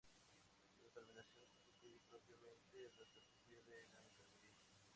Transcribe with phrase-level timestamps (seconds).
[0.73, 2.55] Su determinación constituye propiamente a
[3.03, 4.49] la Filosofía de la Enfermería.